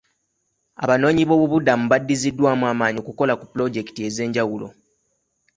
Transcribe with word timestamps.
Abanoonyiboobubuddamu 0.83 1.85
badiziddwamu 1.91 2.63
amaanyi 2.71 2.97
okukola 3.03 3.33
ku 3.39 3.43
pulojekiti 3.51 3.99
ez'enjawulo. 4.07 4.67